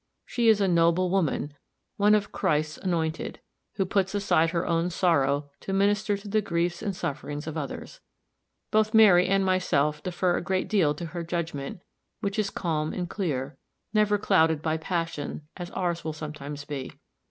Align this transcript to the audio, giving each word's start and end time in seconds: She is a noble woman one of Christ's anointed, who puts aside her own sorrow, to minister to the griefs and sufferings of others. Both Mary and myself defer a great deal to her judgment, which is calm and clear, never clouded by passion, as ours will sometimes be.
She 0.25 0.49
is 0.49 0.59
a 0.59 0.67
noble 0.67 1.11
woman 1.11 1.53
one 1.97 2.15
of 2.15 2.31
Christ's 2.31 2.79
anointed, 2.79 3.39
who 3.75 3.85
puts 3.85 4.15
aside 4.15 4.49
her 4.49 4.65
own 4.65 4.89
sorrow, 4.89 5.51
to 5.59 5.73
minister 5.73 6.17
to 6.17 6.27
the 6.27 6.41
griefs 6.41 6.81
and 6.81 6.95
sufferings 6.95 7.45
of 7.45 7.55
others. 7.55 7.99
Both 8.71 8.95
Mary 8.95 9.27
and 9.27 9.45
myself 9.45 10.01
defer 10.01 10.37
a 10.37 10.41
great 10.41 10.67
deal 10.67 10.95
to 10.95 11.05
her 11.05 11.23
judgment, 11.23 11.81
which 12.19 12.39
is 12.39 12.49
calm 12.49 12.93
and 12.93 13.07
clear, 13.07 13.59
never 13.93 14.17
clouded 14.17 14.63
by 14.63 14.77
passion, 14.77 15.43
as 15.55 15.69
ours 15.69 16.03
will 16.03 16.13
sometimes 16.13 16.65
be. 16.65 16.93